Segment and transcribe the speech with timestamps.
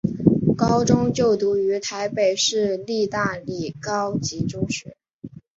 [0.57, 4.97] 高中就读于台北市立大理高级中学。